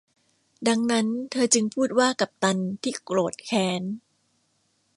[0.67, 3.83] ดังนั้นเธอจึงพูดว่ากัปตันที่โกรธแค้น